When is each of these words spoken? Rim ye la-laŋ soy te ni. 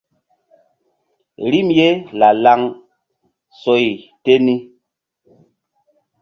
Rim 1.51 1.67
ye 1.77 1.89
la-laŋ 2.19 2.61
soy 3.61 3.85
te 4.23 4.33
ni. 4.45 4.55